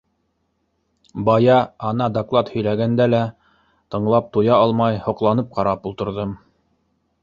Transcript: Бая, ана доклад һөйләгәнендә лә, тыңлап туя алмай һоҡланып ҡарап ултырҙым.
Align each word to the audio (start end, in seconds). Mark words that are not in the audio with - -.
Бая, 1.27 1.57
ана 1.91 2.07
доклад 2.17 2.51
һөйләгәнендә 2.55 3.09
лә, 3.17 3.23
тыңлап 3.95 4.35
туя 4.39 4.59
алмай 4.67 5.01
һоҡланып 5.09 5.57
ҡарап 5.61 5.91
ултырҙым. 5.93 6.39